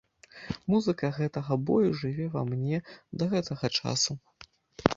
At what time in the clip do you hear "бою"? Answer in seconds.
1.67-1.91